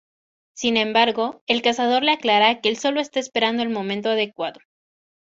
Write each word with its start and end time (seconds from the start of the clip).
Sin 0.55 0.77
embargo 0.77 1.43
el 1.45 1.61
cazador 1.61 2.01
le 2.01 2.13
aclara 2.13 2.59
que 2.59 2.69
el 2.69 2.77
solo 2.77 3.01
está 3.01 3.19
esperando 3.19 3.61
el 3.61 3.69
momento 3.69 4.09
adecuado. 4.09 4.59